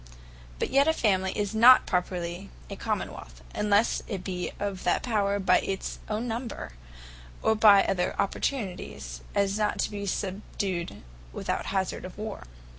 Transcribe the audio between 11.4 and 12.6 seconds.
the hazard of war.